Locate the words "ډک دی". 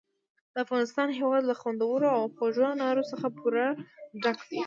4.23-4.59